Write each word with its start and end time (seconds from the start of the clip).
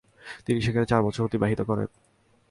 তিনি 0.45 0.59
সেখানে 0.61 0.85
চার 0.85 1.01
বছর 1.03 1.27
অতিবাহিত 1.27 1.61
করেন। 1.61 1.87